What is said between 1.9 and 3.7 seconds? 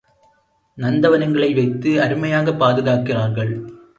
அருமையாகப் பாதுகாக்கிறார்கள்.